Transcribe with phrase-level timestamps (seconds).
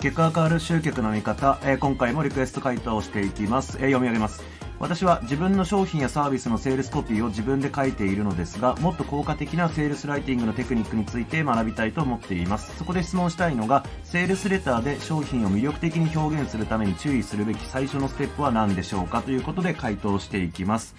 [0.00, 4.44] 結果が変わる集客の見方、えー今回もリクエスト回答をしていきます、えー読み上げます。
[4.78, 12.76] 私は自分の商品やサービスのセールスコピーを自分で書いているのですがもっと効果的なセールスライティングのテクニックについて学びたいと思っています。
[12.78, 20.94] そこで質問したいのがセールスレターで商品を魅力的に表現するために注意するべき最初のステップは何でしょうかということで回答していきます。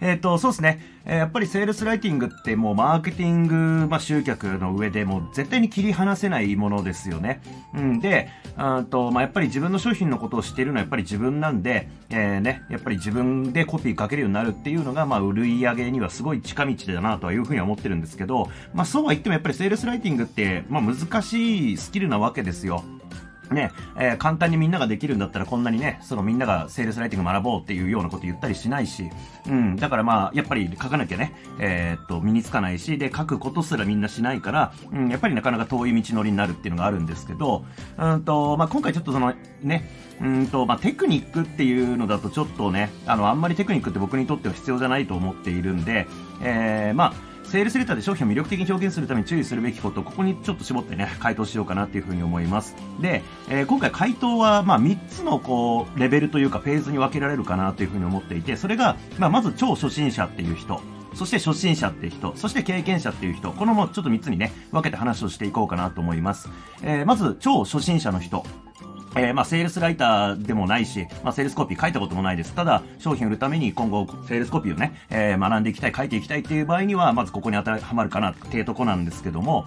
[0.00, 0.96] えっ、と、そうですね。
[1.06, 7.40] やっぱりセールスライティングってもうマーケティング、まあ、集客の上でもう絶対に切り離せないものですよね。
[7.74, 22.82] うんで、あと、まあ、やっぱり自分の商品のことを知っているのはやっぱり自分なんで、えーね、やっぱり自分でコピー書けるようになるっていうのが、まあ、売り上げにはすごい近道だなとはいうふうには思ってるんですけど、まあ、そうは言ってもやっぱりセールスライティングって、まあ、難しいスキルなわけですよ。
[23.50, 29.10] ね、えー簡単にみんなができるんだったらこんなにね、そのみんながセールスライティング学ぼうっていうようなこと言ったりしないし、
[29.46, 37.64] うん、だからまあ、やっぱり書かなきゃね、えーっと、身につかないし、で、書くことすらみんなしないから、うん、やっぱりなかなか遠い道のりになるっていうのがあるんですけど、
[37.98, 39.88] うんと、まあ今回ちょっとその、ね、
[40.20, 46.06] うんと、まあテクニックっていうのだとちょっとね、あの、あんまりテクニックって僕にとっては必要じゃないと思っているんで、
[46.42, 52.74] えー、まあ、セールスレターで商品を魅力的に表現するために注意するべきこと、ここにちょっと絞ってね、回答しようかなっていうふうに思います。
[53.00, 60.80] で、えー今回回答は、まあ、3つのこう、レベルというかフェーズに分けられるかなというふうに思っていて、それが、まあ、まず超初心者っていう人、
[61.14, 66.48] そして初心者っていう人、そして経験者っていう人、このもうちょっと3つにね、分けて話をしていこうかなと思います。
[66.82, 68.44] えーまず、超初心者の人。
[69.16, 72.52] えーまあ、セールスライターでもないし、まあ、セールスコピー書いたこともないです。
[72.52, 79.64] ただ、商品売るために今後、セールスコピーをね、えー学んでいきたい、書いていきたいっていう場合には、まずここに当てはまるかなっていうとこなんですけども、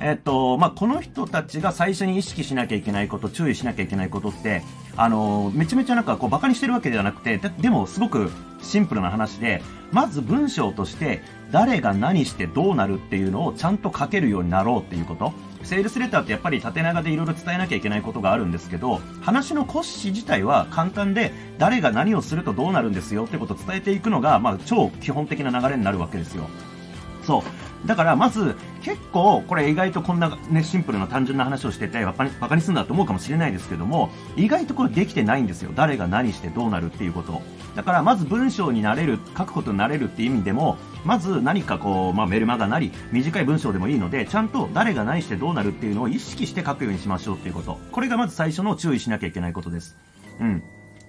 [0.00, 4.62] えっと、まあ、この人たちが最初に意識しなきゃいけないこと、注意しなきゃいけないことって、
[4.96, 8.30] あのめちゃめちゃなんかこう、バカにしてるわけではなくて、でも、すごく
[8.62, 15.32] シンプルな話で、まず文章として、誰が何してどうなるっていうのをちゃんと書けるようになろうっていうこと。
[15.62, 26.48] セールスレターってやっぱり縦長でいろいろ伝えなきゃいけないことがあるんですけど、話の骨子自体は簡単で、誰が何をするとどうなるんですよってことを伝えていくのが、まあ、超基本的な流れになるわけですよ。
[27.22, 27.42] そう。
[27.86, 35.70] だから、まず、結構、これ意外とこんなね、シンプルな単純な話をしてて、バカにバカにするんだと思うかもしれないですけども、意外とこれできてないんですよ。
[35.74, 37.40] 誰が何してどうなるっていうこと。
[37.76, 47.78] だから、まず文章になれる、書くことになれるっていう意味でも、まず何かこう、まあ、メルマガなり、短い文章でもいいので、ちゃんと誰が何してどうなるっていうのを意識して書くようにしましょうっていうこと。
[47.92, 49.96] これがまず最初の注意しなきゃいけないことです。
[50.40, 50.62] うん。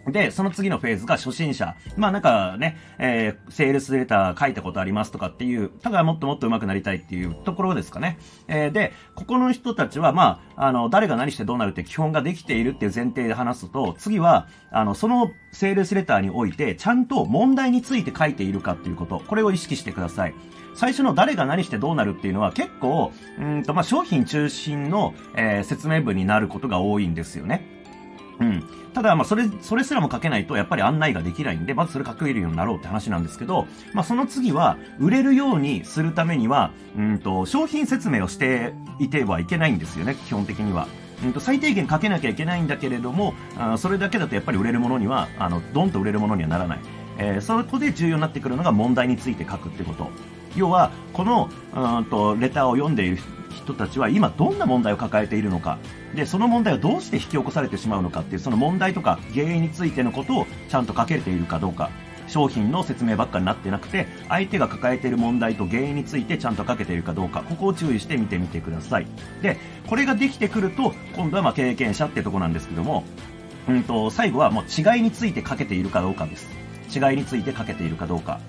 [0.07, 1.75] で、その次のフェーズが初心者。
[1.97, 8.17] まあなんかね、えー、セールスレター書いたことありますとかっていう、ただもっともっと上手くなりたいっていうところですかね。
[8.47, 20.33] えー、で、ここの人たちはまあ、あの、誰が何してどうなるって基本ができているっていう前提で話すと、次は、あの、そのセールスレターにおいて、ちゃんと問題について書いているかっていうこと、これを意識してください。
[20.75, 27.78] 最初の誰が何してどうなるっていうのは結構、うんと、まあ、商品中心の、えー説明文になることが多いんですよね。
[28.39, 28.63] うん。
[28.93, 40.87] ただ、まあ、それ、それすらも書けないと、やっぱり案内ができないんで、まずそれ書けるようになろうって話なんですけど、まあ、その次は、売れるようにするためには、うんと、商品説明をしていてはいけないんですよね、基本的には。
[41.23, 46.79] うんと、最低限書けなきゃいけないんだけれども、あそれだけだとやっぱり売れるものには、あの、ドンと売れるものにはならない。
[47.17, 50.09] えーそこで重要になってくるのが問題について書くってこと。
[50.55, 53.17] 要は、この、うんと、レターを読んでいる
[53.55, 55.77] 人たちは今どんな問題を抱えているのか。
[56.15, 61.89] で、その問題をどうして引き起こされてしまうのかっていう、その問題とか原因についてのことをちゃんと書けているかどうか。
[62.27, 69.07] 商品の説明ばっかになってなくて、相手が抱えている問題と原因についてちゃんと書けているかどうか、ここを注意して見てみてください。
[69.41, 73.03] で、これができてくると、今度はま経験者ってとこなんですけども、
[73.67, 76.47] うんと、最後はもう違いについて書けているかどうかです。
[76.95, 78.39] 違いについて書けているかどうか。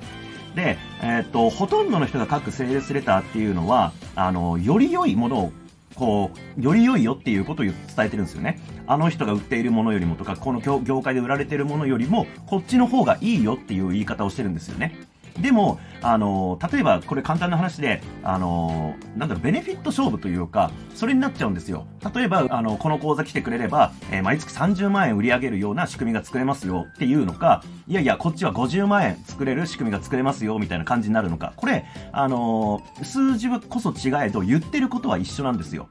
[0.55, 5.53] で、えーっと、ほとんどの人が書くセールスレターっていうのは、あの、より良いものを、
[5.94, 8.61] こう、より良いよっていうことを伝えてるんですよね。
[8.87, 14.97] あの人が売っているものよりもとか、この業界で売られてるものよりも、こっちの方がいいよっていう言い方をしてるんですよね。
[15.39, 21.87] でも、あの、例えばこれ簡単な話で、あの、なんだろう、ベネフィット勝負というか、それになっちゃうんですよ。
[22.15, 31.53] 例えば、あの、この講座来てくれれば、えー毎月30万円売り上げるような仕組みが作れますよっていうのか、いやいや、こっちは50万円作れる仕組みが作れますよみたいな感じになるのか。
[31.56, 35.88] これ、あの、数字こそ違えど、言ってることは一緒なんですよ。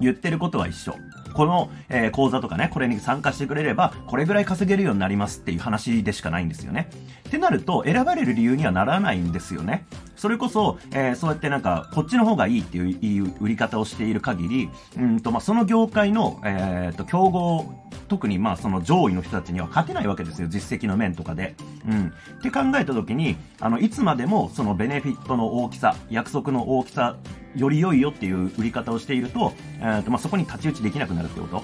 [0.00, 0.94] 言ってることは一緒。
[1.32, 6.90] この、えー講座とかね、これに参加してくれれば、これぐらい稼げるようになりますっていう話でしかないんですよね。
[7.28, 9.86] ってなると、選ばれる理由にはならないんですよね。
[10.16, 21.54] それこそ、えーそうやってなんか、こっちの方がいいっていういい売り方をしている限り、うんと、まあ、その業界の、えーと、競合、特にまあ、その上位の人たちには勝てないわけですよ、実績の面とかで。
[21.88, 22.12] うん。
[22.38, 27.16] って考えた時に、あの、いつまでもそのベネフィットの大きさ、約束の大きさ、
[27.54, 31.62] より良いよっていう売り方をしていると、えーとまあ、そこに太刀打ちできなくなるってこと。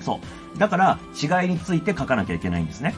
[0.00, 0.20] そ
[0.54, 0.58] う。
[0.60, 2.94] だから、違いについて書かなきゃいけないんですね。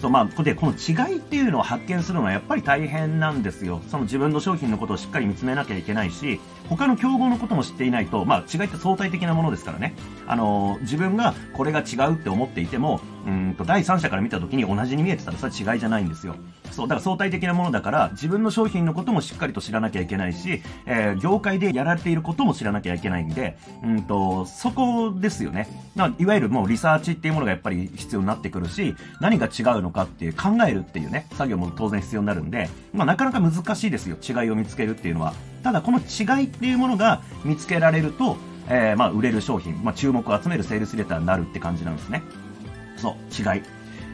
[0.00, 3.82] そう、まあ、で、この違いっていうのを発見するのはやっぱり大変なんですよ。
[3.90, 9.94] その自分の商品のことをしっかり見つめなきゃいけないし、他の競合のことも知っていないと、まあ、違いって相対的なものですからね。
[10.26, 16.36] あのー、自分がこれが違うって思っていても、うんと、第三者から見た時に同じに見えてたらそれは違いじゃないんですよ。
[16.70, 25.68] そう、だから相対的なものだから、自分の商品のこともしっかりと知らなきゃいけないし、えー、業界でやられていることも知らなきゃいけないんで、うんと、そこですよね。
[25.94, 34.16] まあ、いわゆるもうリサーチっていうものがやっぱり必要になってくるし、何が違うのかっていう考えるっていうね、作業も当然必要になるんで、まあ、なかなか難しいですよ。
[34.22, 35.34] 違いを見つけるっていうのは。
[35.62, 38.36] ただ、この違いっっていうものが見つけられると、
[38.68, 42.22] えー、まあ、売れる商品、まあ、注目を集めるセールスレターになるって感じなんですね。
[42.96, 43.62] そう、違い。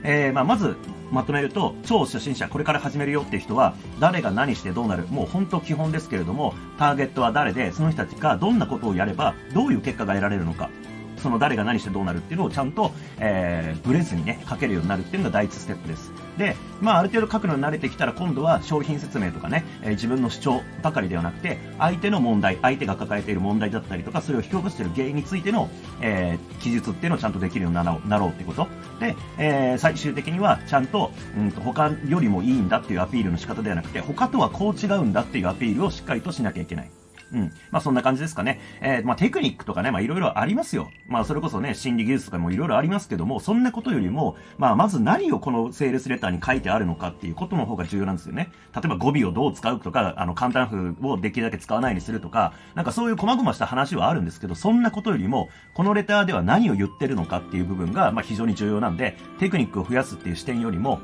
[0.05, 0.77] えー、まあ、まず、
[1.11, 10.71] まとめると、超初心者、これから始めるよっていう人は、誰が何してどうなる、もう本当基本ですけれども、ターゲットは誰で、その人たちがどんなことをやれば、どういう結果が得られるのか、
[11.19, 16.12] その誰が何してどうなるっていうのをちゃんと、えー、ブレずにね、書けるようになるっていうのが第一ステップです。
[16.39, 25.69] で、まあ、ある程度書くのに慣れてきたら、今度は商品説明とかね、えー、自分の主張ばかりではなくて、相手の問題、相手が抱えている問題だったりとか、それを引き起こしている原因についての、
[26.01, 28.67] えー、記述っていうのをちゃんとできるようになろうなろうってこと。
[29.01, 36.91] で、えー、最終的には、ちゃんと、うんと、他よりもいいんだっていうアピールの仕方ではなくて、他とはこう違うんだっていうアピールをしっかりとしなきゃいけない。
[37.33, 37.53] うん。
[37.71, 38.61] まあそんな感じですかね。
[38.81, 40.91] えー、まあテクニックとかね、まあいろいろありますよ。
[41.09, 48.51] まあそれこそね、心理技術とかもいろいろありますけども、そんなことよりも、まあまず何をこのセールスレターに書いてあるのかっていうことの方が重要なんですよね。
[48.75, 61.01] 例えば語尾をどう使うとか、あの簡単風をできるだけ使わないようにするとか、なんかそういう細々した話はあるんですけど、そんなことよりも、このレターでは何を言ってるのかっていう部分が、まあ非常に重要なんで、テクニックを増やすっていう視点よりも、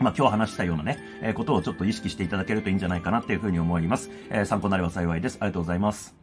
[0.00, 4.10] まあ、今日話したようなね、えー、ことをちょっと意識していただけるといいんじゃないかなっていうふうに思います。
[4.30, 5.36] えー、参考になれば幸いです。
[5.40, 6.14] ありがとうございます。